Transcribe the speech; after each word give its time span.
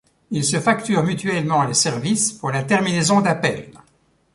Ils 0.31 0.43
se 0.43 0.59
facturent 0.59 1.03
mutuellement 1.03 1.61
les 1.63 1.75
services 1.75 2.33
pour 2.33 2.49
la 2.49 2.63
terminaison 2.63 3.21
d'appel. 3.21 3.69